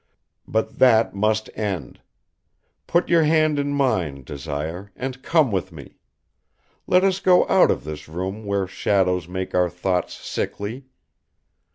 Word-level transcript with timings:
"But 0.47 0.79
that 0.79 1.13
must 1.13 1.47
end. 1.55 2.01
Put 2.87 3.07
your 3.07 3.21
hand 3.21 3.59
in 3.59 3.69
mine, 3.71 4.23
Desire, 4.23 4.91
and 4.95 5.21
come 5.21 5.51
with 5.51 5.71
me. 5.71 5.99
Let 6.87 7.03
us 7.03 7.19
go 7.19 7.47
out 7.47 7.69
of 7.69 7.83
this 7.83 8.09
room 8.09 8.43
where 8.43 8.65
shadows 8.65 9.27
make 9.27 9.53
our 9.53 9.69
thoughts 9.69 10.15
sickly. 10.15 10.85